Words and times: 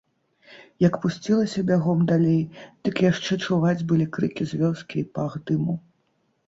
Як 0.87 0.93
пусцілася 1.03 1.63
бягом 1.71 1.99
далей, 2.13 2.41
дык 2.89 2.95
яшчэ 3.11 3.33
чуваць 3.49 3.87
былі 3.93 4.05
крыкі 4.19 4.43
з 4.55 4.65
вёскі 4.65 4.95
і 5.05 5.09
пах 5.21 5.31
дыму. 5.51 5.81